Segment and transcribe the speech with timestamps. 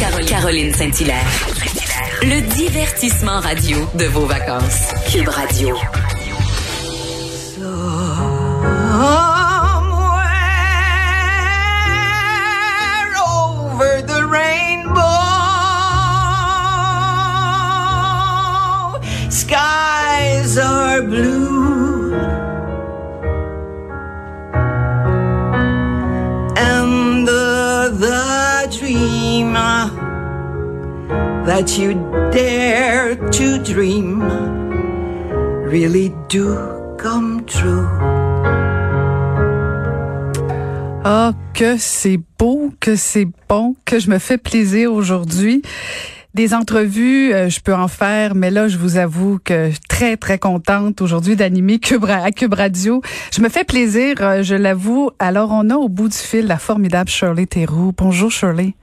[0.00, 1.26] Caroline Saint-Hilaire.
[2.22, 4.88] Le divertissement radio de vos vacances.
[5.12, 5.76] Cube Radio.
[31.46, 31.94] That you
[32.30, 34.20] dare to dream
[35.64, 36.56] really do
[36.98, 37.86] come true.
[41.02, 45.62] Ah, que c'est beau, que c'est bon, que je me fais plaisir aujourd'hui.
[46.34, 49.80] Des entrevues, euh, je peux en faire, mais là, je vous avoue que je suis
[49.88, 53.02] très, très contente aujourd'hui d'animer Cube, Radio.
[53.32, 55.10] Je me fais plaisir, euh, je l'avoue.
[55.18, 57.92] Alors, on a au bout du fil la formidable Shirley Theroux.
[57.96, 58.74] Bonjour, Shirley.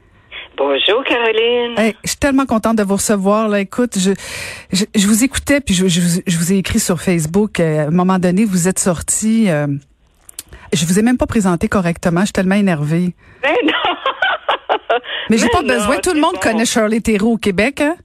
[0.58, 1.78] Bonjour Caroline.
[1.78, 3.48] Hey, je suis tellement contente de vous recevoir.
[3.48, 3.60] Là.
[3.60, 4.12] Écoute, je,
[4.74, 7.60] je, je vous écoutais, puis je, je, vous- je vous ai écrit sur Facebook.
[7.60, 9.50] euh, à un moment donné, vous êtes sorti.
[9.50, 9.68] Euh,
[10.74, 12.22] je vous ai même pas présenté correctement.
[12.22, 13.14] Je suis tellement énervée.
[13.44, 13.74] Ben non.
[15.30, 15.98] Mais j'ai Mais pas non, besoin.
[16.00, 16.40] Tout le monde bon.
[16.40, 17.82] connaît Shirley Theroux au Québec.
[17.82, 17.96] Hein?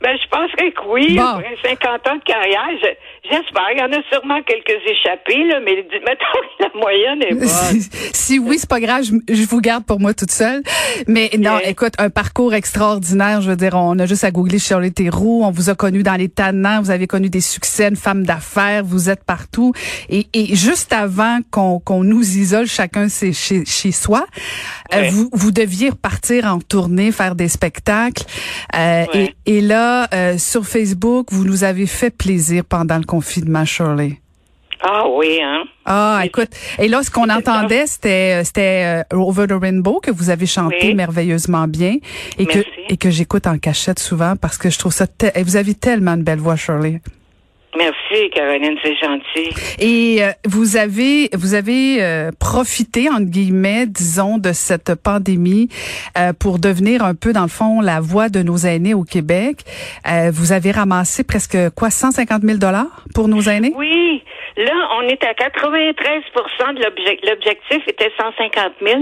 [0.00, 1.16] Ben je penserais que oui.
[1.16, 1.22] Bon.
[1.22, 2.86] Après 50 ans de carrière, je-
[3.30, 3.70] j'espère.
[3.72, 7.48] Il y en a sûrement quelques échappés, là, mais mettons que la moyenne est bonne.
[7.48, 10.62] Si, si oui, c'est pas grave, je, je vous garde pour moi toute seule.
[11.06, 13.40] Mais non, écoute, un parcours extraordinaire.
[13.40, 15.42] Je veux dire, on a juste à googler Shirley Theroux.
[15.44, 16.80] On vous a connu dans les tannants.
[16.80, 18.82] Vous avez connu des succès, une femme d'affaires.
[18.84, 19.72] Vous êtes partout.
[20.08, 24.26] Et, et juste avant qu'on qu'on nous isole chacun chez, chez, chez soi,
[24.94, 28.24] euh, vous, vous deviez repartir en tournée, faire des spectacles.
[28.76, 33.19] Euh, et, et là, euh, sur Facebook, vous nous avez fait plaisir pendant le confinement,
[33.64, 34.20] Shirley.
[34.82, 35.64] Ah oui, hein.
[35.84, 36.48] Ah, écoute.
[36.78, 40.78] Et là, ce qu'on entendait, c'était c'était euh, Over the Rainbow que vous avez chanté
[40.88, 40.94] Oui.
[40.94, 41.96] merveilleusement bien
[42.38, 45.06] et que et que j'écoute en cachette souvent parce que je trouve ça.
[45.06, 47.02] te- et vous avez tellement de belle voix, Shirley.
[47.76, 49.50] Merci Caroline, c'est gentil.
[49.78, 55.68] Et euh, vous avez vous avez euh, profité entre guillemets, disons, de cette pandémie
[56.18, 59.58] euh, pour devenir un peu dans le fond la voix de nos aînés au Québec.
[60.10, 63.72] Euh, vous avez ramassé presque quoi 150 000 dollars pour nos aînés?
[63.76, 64.22] Oui,
[64.56, 67.30] là, on est à 93% de l'objectif.
[67.30, 69.00] L'objectif était 150 000.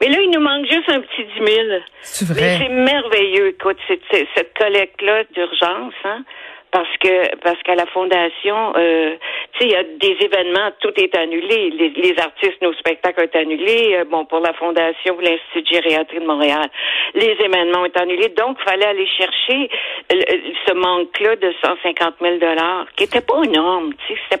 [0.00, 1.66] Mais là, il nous manque juste un petit 10 000.
[2.02, 2.58] C'est Mais vrai.
[2.60, 6.24] c'est merveilleux, écoute, cette collecte-là d'urgence, hein,
[6.70, 9.16] parce que parce qu'à la fondation, euh,
[9.52, 11.70] tu sais, il y a des événements, tout est annulé.
[11.70, 13.96] Les, artistes, nos spectacles ont été annulés.
[13.98, 16.66] Euh, bon, pour la fondation, l'Institut de gériatrie de Montréal,
[17.14, 18.28] les événements ont annulés.
[18.30, 19.70] Donc, fallait aller chercher
[20.12, 24.38] le- ce manque-là de 150 000 dollars, qui était pas énorme, tu sais,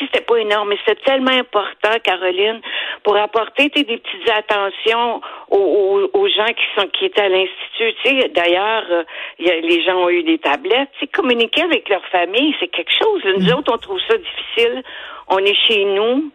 [0.00, 2.60] c'était pas énorme, mais c'était tellement important, Caroline,
[3.02, 7.94] pour apporter des petites attentions aux, aux- gens qui sont qui étaient à l'institut.
[8.04, 9.02] Tu sais, d'ailleurs, euh,
[9.38, 10.88] les gens ont eu des tablettes.
[10.98, 13.22] Tu sais, communiquer avec leur famille, c'est quelque chose.
[13.38, 14.82] Nous autres, on trouve ça difficile.
[15.30, 16.30] On est chez nous,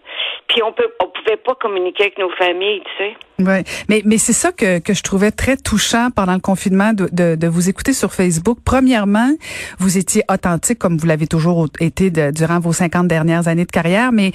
[0.48, 3.14] puis on peut, on pouvait pas communiquer avec nos familles, tu sais.
[3.44, 7.10] Ouais, mais mais c'est ça que que je trouvais très touchant pendant le confinement de,
[7.12, 8.60] de de vous écouter sur Facebook.
[8.64, 9.32] Premièrement,
[9.80, 13.72] vous étiez authentique comme vous l'avez toujours été de- durant vos 50 dernières années de
[13.72, 14.32] carrière, mais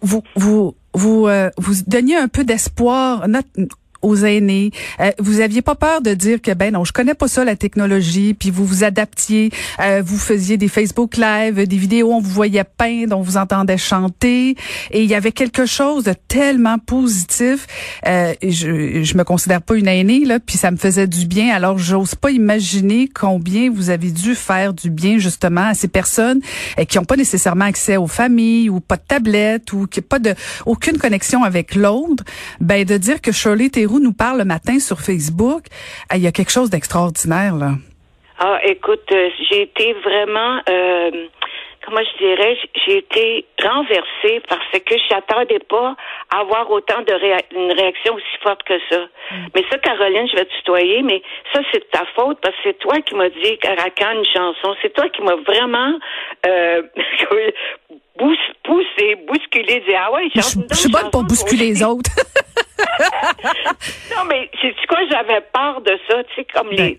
[0.00, 3.28] vous vous vous euh, vous donniez un peu d'espoir
[4.02, 4.70] aux aînés.
[5.00, 7.56] Euh, vous aviez pas peur de dire que ben non, je connais pas ça la
[7.56, 12.30] technologie, puis vous vous adaptiez, euh, vous faisiez des Facebook live, des vidéos, on vous
[12.30, 14.56] voyait peindre, on vous entendait chanter,
[14.90, 17.66] et il y avait quelque chose de tellement positif.
[18.06, 21.54] Euh, je je me considère pas une aînée là, puis ça me faisait du bien.
[21.54, 26.40] Alors j'ose pas imaginer combien vous avez dû faire du bien justement à ces personnes
[26.78, 30.18] euh, qui ont pas nécessairement accès aux familles ou pas de tablette ou qui pas
[30.18, 30.34] de
[30.66, 32.24] aucune connexion avec l'autre.
[32.60, 35.64] Ben de dire que Shirley Nous parle le matin sur Facebook,
[36.12, 37.72] euh, il y a quelque chose d'extraordinaire là.
[38.38, 41.10] Ah, écoute, euh, j'ai été vraiment, euh,
[41.84, 42.56] comment je dirais,
[42.86, 45.94] j'ai été renversée parce que je n'attendais pas
[46.34, 49.00] à avoir autant de réa- une réaction aussi forte que ça.
[49.54, 51.22] Mais ça, Caroline, je vais te tutoyer, mais
[51.52, 54.74] ça, c'est de ta faute parce que c'est toi qui m'as dit Caracan une chanson.
[54.82, 55.92] C'est toi qui m'as vraiment
[56.46, 56.82] euh,
[58.18, 60.40] bousculé, dit ah ouais, je
[60.76, 62.10] suis bonne pour bousculer les autres.
[64.16, 66.76] non, mais c'est quoi, j'avais peur de ça, tu sais, comme Ben.
[66.76, 66.98] les.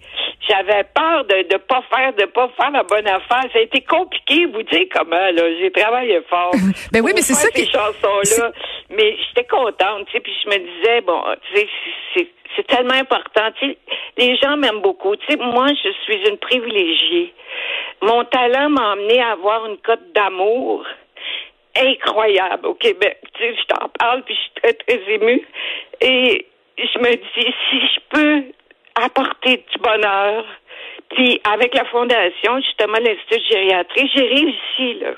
[0.49, 3.43] J'avais peur de ne pas faire de pas faire la bonne affaire.
[3.53, 5.43] Ça a été compliqué, vous dire comment, là.
[5.59, 6.51] J'ai travaillé fort.
[6.91, 8.51] Ben oui, mais c'est ça qui- ces chansons-là.
[8.89, 11.21] Mais j'étais contente, tu sais, puis je me disais, bon,
[11.51, 11.67] tu sais,
[12.13, 13.49] c'est c'est tellement important.
[13.59, 13.77] Tu sais,
[14.17, 15.15] les gens m'aiment beaucoup.
[15.15, 17.33] Tu sais, moi, je suis une privilégiée.
[18.03, 20.85] Mon talent m'a amené à avoir une cote d'amour
[21.75, 23.17] incroyable au Québec.
[23.33, 25.41] Tu sais, je t'en parle, puis je suis très, très émue.
[26.01, 26.45] Et
[26.77, 28.43] je me dis, si je peux
[28.95, 30.45] apporter du bonheur,
[31.15, 35.11] puis avec la fondation, justement, l'Institut de gériatrie, j'ai réussi, là,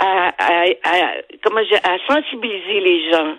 [0.00, 3.34] à, à, à- comment je- à sensibiliser les gens.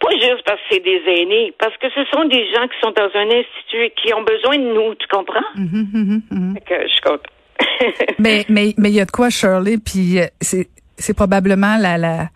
[0.00, 2.90] Pas juste parce que c'est des aînés, parce que ce sont des gens qui sont
[2.90, 5.40] dans un institut et qui ont besoin de nous, tu comprends?
[6.54, 7.26] Fait que je suis contente.
[8.18, 10.66] mais mais mais il y a de quoi Shirley puis euh, c'est
[10.98, 12.28] c'est probablement la la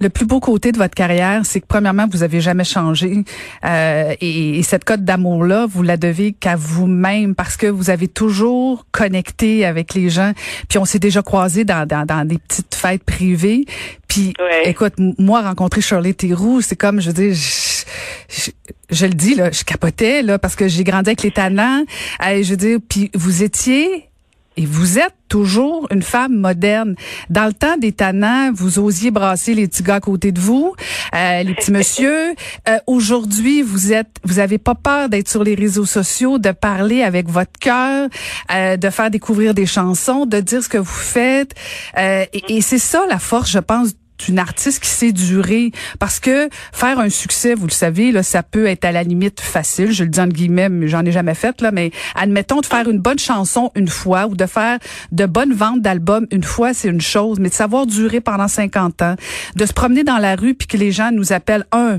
[0.00, 3.24] le plus beau côté de votre carrière, c'est que premièrement, vous avez jamais changé
[3.64, 7.90] euh, et, et cette cote d'amour là, vous la devez qu'à vous-même parce que vous
[7.90, 10.32] avez toujours connecté avec les gens.
[10.68, 13.66] Puis on s'est déjà croisés dans, dans, dans des petites fêtes privées.
[14.08, 14.68] Puis Ouais.
[14.68, 17.82] écoute, moi rencontrer Shirley Theroux, c'est comme je dire, je,
[18.28, 18.50] je,
[18.90, 21.84] je le dis là, je capotais là parce que j'ai grandi avec les talents.
[22.26, 24.08] Euh, je veux dire, puis vous étiez
[24.56, 26.94] et vous êtes toujours une femme moderne.
[27.30, 30.74] Dans le temps des tannants, vous osiez brasser les petits gars à côté de vous,
[31.14, 32.34] euh, les petits monsieur.
[32.68, 37.02] Euh, Aujourd'hui, vous êtes, vous avez pas peur d'être sur les réseaux sociaux, de parler
[37.02, 38.08] avec votre cœur,
[38.52, 41.54] euh, de faire découvrir des chansons, de dire ce que vous faites.
[41.98, 45.72] Euh, et et c'est ça la force, je pense, d'une artiste qui sait durer.
[45.98, 49.40] Parce que faire un succès, vous le savez là, ça peut être à la limite
[49.40, 52.66] facile, je le dis en guillemets, mais j'en ai jamais fait là, mais admettons de
[52.66, 54.78] faire une bonne chanson une fois ou de faire
[55.12, 59.02] de bonnes ventes d'albums une fois, c'est une chose, mais de savoir durer pendant 50
[59.02, 59.16] ans,
[59.56, 61.98] de se promener dans la rue puis que les gens nous appellent un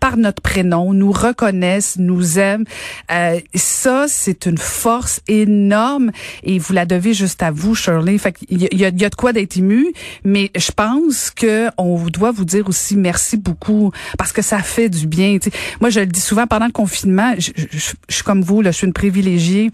[0.00, 2.64] par notre prénom, nous reconnaissent, nous aiment.
[3.10, 6.10] Euh, ça, c'est une force énorme
[6.42, 8.18] et vous la devez juste à vous, Shirley.
[8.18, 9.86] Fait il y y a de quoi d'être ému,
[10.24, 14.88] mais je pense que on doit vous dire aussi merci beaucoup parce que ça fait
[14.88, 15.38] du bien.
[15.80, 18.60] Moi, je le dis souvent pendant le confinement, je, je- je- je suis comme vous,
[18.62, 19.70] là, je suis une privilégiée,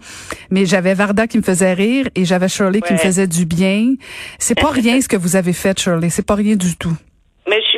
[0.51, 3.95] mais j'avais Varda qui me faisait rire et j'avais Shirley qui me faisait du bien.
[4.39, 6.09] C'est pas rien ce que vous avez fait, Shirley.
[6.09, 6.95] C'est pas rien du tout.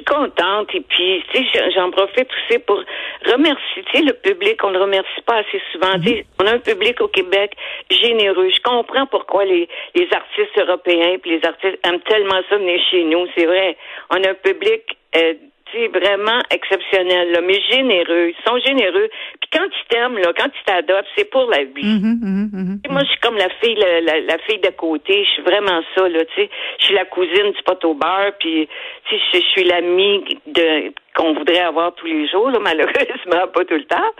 [0.06, 0.74] Contente.
[0.74, 2.81] Et puis tu sais j'en- profite aussi pour
[3.25, 4.63] remercier tu sais le public.
[4.63, 5.94] On le remercie pas assez souvent.
[6.04, 7.54] Sais on a un public au Québec
[7.90, 8.50] généreux.
[8.50, 13.04] Je comprends pourquoi les les artistes européens puis les artistes aiment tellement ça venir chez
[13.04, 13.28] nous.
[13.38, 13.78] C'est vrai
[14.12, 14.81] on a un public
[15.16, 15.34] euh,
[15.72, 18.30] tu sais, vraiment exceptionnel, là, mais généreux.
[18.30, 19.10] Ils sont généreux.
[19.56, 22.00] Quand ils t'aiment, là, quand ils t'adoptent, c'est pour la vie.
[22.00, 25.24] Mm-hmm, Et Moi, je suis comme la fille, la, la, la fille d'à côté.
[25.24, 26.50] Je suis vraiment ça, là, tu sais.
[26.80, 28.68] Je suis la cousine du pot au beurre, puis,
[29.07, 33.65] tu sais, je suis l'amie de qu'on voudrait avoir tous les jours, là, malheureusement, pas
[33.65, 34.12] tout le temps.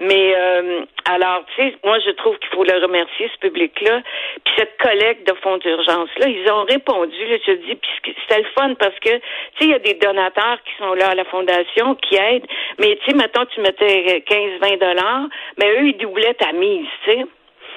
[0.00, 4.02] Mais, euh, alors, tu sais, moi, je trouve qu'il faut le remercier, ce public-là.
[4.44, 8.42] Puis cette collecte de fonds d'urgence-là, ils ont répondu, là, je te dis, puis c'était
[8.42, 9.20] le fun parce que, tu
[9.58, 12.46] sais, il y a des donateurs qui sont là à la fondation, qui aident,
[12.78, 17.12] mais, tu sais, maintenant, tu mettais 15-20 dollars, mais eux, ils doublaient ta mise, tu
[17.12, 17.26] sais.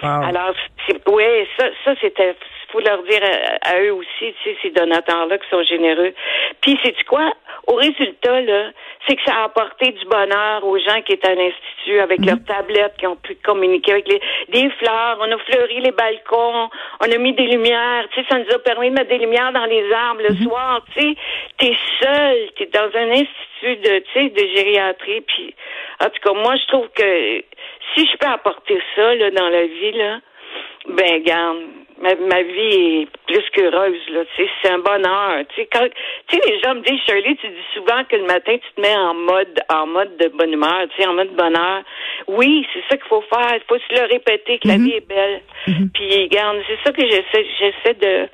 [0.02, 0.54] Alors,
[0.86, 2.36] c'est, ouais, ça, ça c'était,
[2.72, 6.14] faut leur dire à, à eux aussi, tu sais, ces donateurs-là qui sont généreux.
[6.62, 7.32] Puis, c'est quoi?
[7.68, 8.72] Au résultat, là,
[9.08, 12.44] c'est que ça a apporté du bonheur aux gens qui étaient à l'institut avec leurs
[12.46, 15.18] tablettes, qui ont pu communiquer avec les, des fleurs.
[15.22, 18.06] On a fleuri les balcons, on a mis des lumières.
[18.14, 20.84] Tu sais, ça nous a permis de mettre des lumières dans les arbres le soir.
[20.94, 21.16] Tu sais,
[21.58, 25.22] t'es seul, t'es dans un institut de, tu sais, de gériatrie.
[25.22, 25.56] Puis,
[26.02, 27.44] en tout cas, moi, je trouve que
[27.96, 30.20] si je peux apporter ça là, dans la vie, là,
[30.88, 31.60] ben garde,
[32.02, 34.26] ma, ma vie est plus qu'heureuse, là.
[34.36, 35.46] Tu sais, c'est un bonheur.
[35.50, 35.88] Tu sais, quand
[36.28, 38.82] tu sais, les gens me disent, Shirley, tu dis souvent que le matin, tu te
[38.82, 41.84] mets en mode en mode de bonne humeur, tu sais, en mode bonheur.
[42.28, 43.56] Oui, c'est ça qu'il faut faire.
[43.56, 45.42] Il faut se le répéter que la vie est belle.
[45.94, 48.30] Puis garde, c'est ça que j'essaie j'essaie de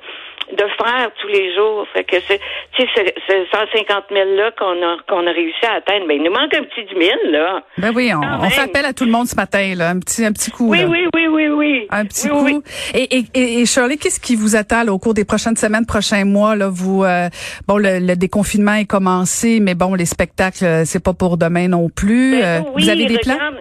[0.52, 1.86] de faire tous les jours.
[1.92, 2.40] Fait que c'est,
[2.76, 6.06] tu sais, ce, ce 150 000 là qu'on a qu'on a réussi à atteindre.
[6.08, 7.62] Ben, il nous manque un petit 10 000 là.
[7.78, 9.90] Ben oui, on, Quand on fait appel à tout le monde ce matin, là.
[9.90, 10.86] Un petit, un petit coup, Oui, là.
[10.88, 11.86] oui, oui, oui, oui.
[11.90, 12.62] Un petit Oui, coup.
[12.62, 12.62] oui.
[12.94, 15.86] Et, et, et, et Shirley, qu'est-ce qui vous attend là, au cours des prochaines semaines,
[15.86, 16.68] prochains mois là?
[16.70, 17.28] Vous, euh,
[17.66, 21.68] bon, le, le déconfinement est commencé, mais bon, les spectacles, euh, c'est pas pour demain
[21.68, 22.40] non plus.
[22.40, 23.34] Ben, Euh, vous avez des plans?
[23.34, 23.60] regarde,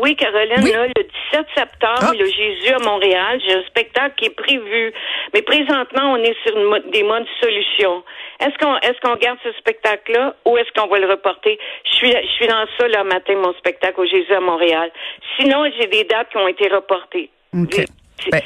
[0.00, 0.72] Oui, Caroline, Oui.
[0.72, 1.02] là, le
[1.32, 2.12] 17 septembre, Ah.
[2.18, 4.92] le Jésus à Montréal, j'ai un spectacle qui est prévu.
[5.34, 8.02] Mais présentement, on est sur une des modes solutions.
[8.40, 11.58] Est-ce qu'on est-ce qu'on garde ce spectacle-là ou est-ce qu'on va le reporter?
[11.84, 14.90] Je suis je suis dans ça le matin, mon spectacle au Jésus à Montréal.
[15.38, 17.30] Sinon, j'ai des dates qui ont été reportées.
[17.52, 18.42] Ben.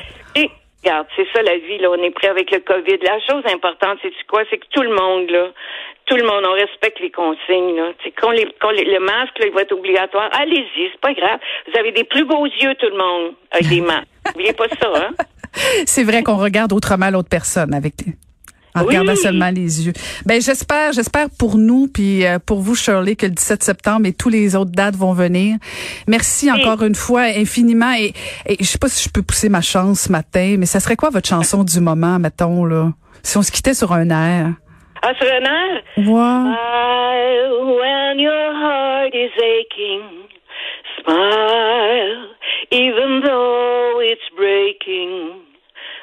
[0.84, 2.98] Regarde, c'est ça la vie, là, on est prêt avec le COVID.
[3.02, 4.42] La chose importante, c'est quoi?
[4.50, 5.48] C'est que tout le monde, là,
[6.06, 7.92] tout le monde, on respecte les consignes, là.
[8.02, 10.28] C'est quand, les, quand le masque, là, il va être obligatoire.
[10.32, 11.40] Allez-y, c'est pas grave.
[11.66, 14.08] Vous avez des plus beaux yeux, tout le monde, avec des masques.
[14.28, 15.10] N'oubliez pas ça, hein?
[15.86, 17.94] c'est vrai qu'on regarde autrement l'autre personne avec
[18.74, 19.92] en regardant seulement les yeux.
[20.26, 24.12] Ben j'espère, j'espère pour nous puis euh, pour vous Shirley que le 17 septembre et
[24.12, 25.56] tous les autres dates vont venir.
[26.08, 28.12] Merci encore une fois infiniment et,
[28.46, 30.96] et je sais pas si je peux pousser ma chance ce matin, mais ça serait
[30.96, 32.92] quoi votre chanson du moment mettons là?
[33.22, 34.52] Si on se quittait sur un air?
[35.02, 35.82] Ah, sur un air?
[35.96, 36.04] Ouais.
[36.04, 40.02] Smile when your heart is aching.
[41.02, 42.34] Smile
[42.70, 45.42] even though it's breaking.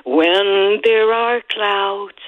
[0.05, 2.20] When there are clouds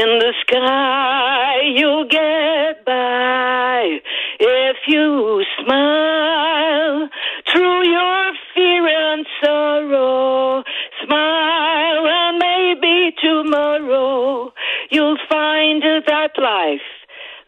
[0.00, 3.98] in the sky, you'll get by
[4.38, 7.08] if you smile
[7.50, 10.62] through your fear and sorrow.
[11.04, 14.52] Smile and maybe tomorrow
[14.90, 16.88] you'll find that life,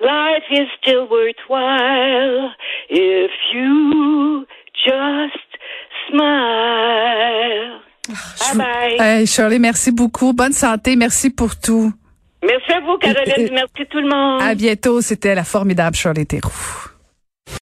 [0.01, 2.51] life is still worthwhile
[2.91, 5.49] if you just
[6.11, 7.81] smile.
[8.09, 8.97] Bye bye.
[8.99, 10.35] Hey, Shirley, merci beaucoup.
[10.35, 10.97] Bonne santé.
[10.97, 11.93] Merci pour tout.
[12.85, 13.51] Vous, Caroline.
[13.53, 14.43] Merci tout le monde.
[14.43, 15.01] À bientôt.
[15.01, 16.92] C'était la formidable Shirley Theroux.